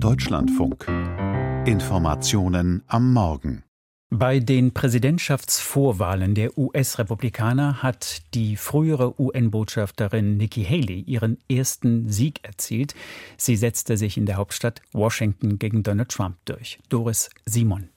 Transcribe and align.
Deutschlandfunk. 0.00 0.86
Informationen 1.66 2.84
am 2.86 3.12
Morgen. 3.12 3.64
Bei 4.10 4.38
den 4.38 4.72
Präsidentschaftsvorwahlen 4.72 6.36
der 6.36 6.56
US-Republikaner 6.56 7.82
hat 7.82 8.22
die 8.34 8.56
frühere 8.56 9.20
UN-Botschafterin 9.20 10.36
Nikki 10.36 10.64
Haley 10.64 11.00
ihren 11.00 11.38
ersten 11.50 12.08
Sieg 12.08 12.44
erzielt. 12.44 12.94
Sie 13.36 13.56
setzte 13.56 13.96
sich 13.96 14.16
in 14.16 14.26
der 14.26 14.36
Hauptstadt 14.36 14.82
Washington 14.92 15.58
gegen 15.58 15.82
Donald 15.82 16.10
Trump 16.10 16.36
durch. 16.44 16.78
Doris 16.88 17.28
Simon. 17.44 17.88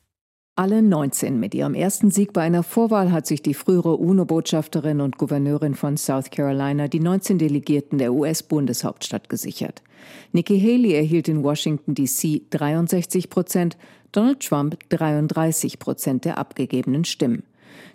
Alle 0.57 0.81
19 0.81 1.39
mit 1.39 1.55
ihrem 1.55 1.73
ersten 1.73 2.11
Sieg 2.11 2.33
bei 2.33 2.41
einer 2.41 2.61
Vorwahl 2.61 3.13
hat 3.13 3.25
sich 3.25 3.41
die 3.41 3.53
frühere 3.53 3.95
UNO-Botschafterin 3.95 4.99
und 4.99 5.17
Gouverneurin 5.17 5.75
von 5.75 5.95
South 5.95 6.29
Carolina 6.29 6.89
die 6.89 6.99
19 6.99 7.37
Delegierten 7.37 7.97
der 7.97 8.13
US-Bundeshauptstadt 8.13 9.29
gesichert. 9.29 9.81
Nikki 10.33 10.59
Haley 10.59 10.93
erhielt 10.93 11.29
in 11.29 11.41
Washington 11.41 11.95
DC 11.95 12.41
63 12.49 13.29
Prozent, 13.29 13.77
Donald 14.11 14.41
Trump 14.41 14.77
33 14.89 15.79
Prozent 15.79 16.25
der 16.25 16.37
abgegebenen 16.37 17.05
Stimmen. 17.05 17.43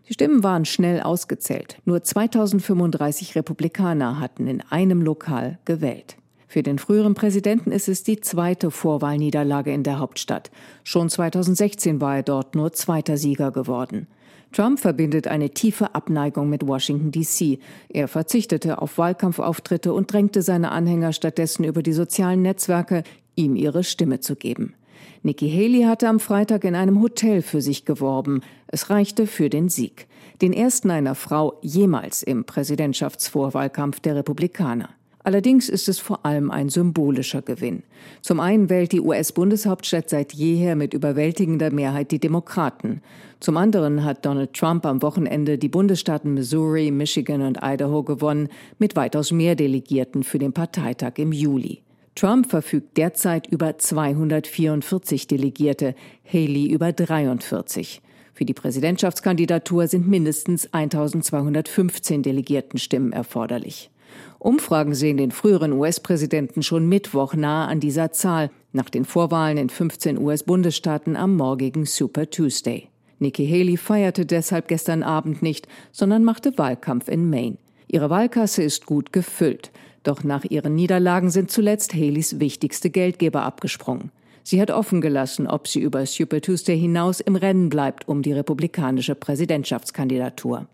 Die 0.08 0.14
Stimmen 0.14 0.42
waren 0.42 0.64
schnell 0.64 1.02
ausgezählt. 1.02 1.76
Nur 1.84 2.02
2035 2.02 3.34
Republikaner 3.34 4.18
hatten 4.18 4.46
in 4.46 4.62
einem 4.62 5.02
Lokal 5.02 5.58
gewählt. 5.66 6.16
Für 6.48 6.62
den 6.62 6.78
früheren 6.78 7.14
Präsidenten 7.14 7.72
ist 7.72 7.88
es 7.88 8.02
die 8.02 8.20
zweite 8.20 8.70
Vorwahlniederlage 8.70 9.72
in 9.72 9.82
der 9.82 9.98
Hauptstadt. 9.98 10.50
Schon 10.84 11.08
2016 11.08 12.00
war 12.00 12.16
er 12.16 12.22
dort 12.22 12.54
nur 12.54 12.72
zweiter 12.72 13.16
Sieger 13.16 13.50
geworden. 13.50 14.06
Trump 14.52 14.78
verbindet 14.78 15.26
eine 15.26 15.50
tiefe 15.50 15.94
Abneigung 15.94 16.48
mit 16.48 16.66
Washington, 16.66 17.10
D.C. 17.10 17.58
Er 17.88 18.08
verzichtete 18.08 18.80
auf 18.80 18.96
Wahlkampfauftritte 18.96 19.92
und 19.92 20.12
drängte 20.12 20.40
seine 20.40 20.70
Anhänger 20.70 21.12
stattdessen 21.12 21.64
über 21.64 21.82
die 21.82 21.92
sozialen 21.92 22.42
Netzwerke, 22.42 23.02
ihm 23.34 23.56
ihre 23.56 23.84
Stimme 23.84 24.20
zu 24.20 24.36
geben. 24.36 24.74
Nikki 25.22 25.50
Haley 25.50 25.82
hatte 25.82 26.08
am 26.08 26.20
Freitag 26.20 26.64
in 26.64 26.74
einem 26.74 27.02
Hotel 27.02 27.42
für 27.42 27.60
sich 27.60 27.84
geworben. 27.84 28.42
Es 28.68 28.88
reichte 28.88 29.26
für 29.26 29.50
den 29.50 29.68
Sieg. 29.68 30.06
Den 30.40 30.52
ersten 30.52 30.90
einer 30.90 31.14
Frau 31.14 31.58
jemals 31.62 32.22
im 32.22 32.44
Präsidentschaftsvorwahlkampf 32.44 34.00
der 34.00 34.16
Republikaner. 34.16 34.90
Allerdings 35.26 35.68
ist 35.68 35.88
es 35.88 35.98
vor 35.98 36.24
allem 36.24 36.52
ein 36.52 36.68
symbolischer 36.68 37.42
Gewinn. 37.42 37.82
Zum 38.22 38.38
einen 38.38 38.70
wählt 38.70 38.92
die 38.92 39.00
US-Bundeshauptstadt 39.00 40.08
seit 40.08 40.32
jeher 40.32 40.76
mit 40.76 40.94
überwältigender 40.94 41.72
Mehrheit 41.72 42.12
die 42.12 42.20
Demokraten. 42.20 43.02
Zum 43.40 43.56
anderen 43.56 44.04
hat 44.04 44.24
Donald 44.24 44.52
Trump 44.52 44.86
am 44.86 45.02
Wochenende 45.02 45.58
die 45.58 45.68
Bundesstaaten 45.68 46.34
Missouri, 46.34 46.92
Michigan 46.92 47.42
und 47.42 47.58
Idaho 47.60 48.04
gewonnen, 48.04 48.50
mit 48.78 48.94
weitaus 48.94 49.32
mehr 49.32 49.56
Delegierten 49.56 50.22
für 50.22 50.38
den 50.38 50.52
Parteitag 50.52 51.14
im 51.16 51.32
Juli. 51.32 51.82
Trump 52.14 52.48
verfügt 52.48 52.96
derzeit 52.96 53.48
über 53.48 53.76
244 53.78 55.26
Delegierte, 55.26 55.96
Haley 56.32 56.70
über 56.70 56.92
43. 56.92 58.00
Für 58.32 58.44
die 58.44 58.54
Präsidentschaftskandidatur 58.54 59.88
sind 59.88 60.06
mindestens 60.06 60.72
1215 60.72 62.22
Delegiertenstimmen 62.22 63.12
erforderlich. 63.12 63.90
Umfragen 64.38 64.94
sehen 64.94 65.16
den 65.16 65.30
früheren 65.30 65.72
US-Präsidenten 65.72 66.62
schon 66.62 66.88
Mittwoch 66.88 67.34
nahe 67.34 67.68
an 67.68 67.80
dieser 67.80 68.12
Zahl, 68.12 68.50
nach 68.72 68.90
den 68.90 69.04
Vorwahlen 69.04 69.56
in 69.56 69.70
15 69.70 70.18
US-Bundesstaaten 70.18 71.16
am 71.16 71.36
morgigen 71.36 71.86
Super 71.86 72.28
Tuesday. 72.30 72.88
Nikki 73.18 73.46
Haley 73.46 73.76
feierte 73.76 74.26
deshalb 74.26 74.68
gestern 74.68 75.02
Abend 75.02 75.42
nicht, 75.42 75.66
sondern 75.90 76.24
machte 76.24 76.56
Wahlkampf 76.58 77.08
in 77.08 77.30
Maine. 77.30 77.56
Ihre 77.88 78.10
Wahlkasse 78.10 78.62
ist 78.62 78.86
gut 78.86 79.12
gefüllt. 79.12 79.70
Doch 80.02 80.22
nach 80.22 80.44
ihren 80.44 80.74
Niederlagen 80.74 81.30
sind 81.30 81.50
zuletzt 81.50 81.94
Haleys 81.94 82.38
wichtigste 82.38 82.90
Geldgeber 82.90 83.42
abgesprungen. 83.42 84.12
Sie 84.42 84.60
hat 84.60 84.70
offen 84.70 85.00
gelassen, 85.00 85.48
ob 85.48 85.66
sie 85.66 85.80
über 85.80 86.06
Super 86.06 86.40
Tuesday 86.40 86.78
hinaus 86.78 87.18
im 87.18 87.34
Rennen 87.34 87.68
bleibt 87.68 88.06
um 88.06 88.22
die 88.22 88.32
republikanische 88.32 89.16
Präsidentschaftskandidatur. 89.16 90.68